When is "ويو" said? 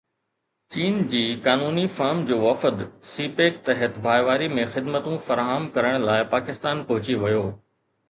7.25-7.51